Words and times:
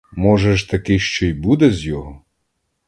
Може 0.11 0.55
ж, 0.57 0.69
таки 0.69 0.99
що 0.99 1.25
й 1.25 1.33
буде 1.33 1.71
з 1.71 1.85
його. 1.85 2.21